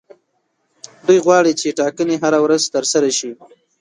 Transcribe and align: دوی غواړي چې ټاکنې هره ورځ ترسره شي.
دوی 1.05 1.19
غواړي 1.25 1.51
چې 1.59 1.75
ټاکنې 1.79 2.15
هره 2.23 2.39
ورځ 2.45 2.63
ترسره 2.75 3.09
شي. 3.17 3.31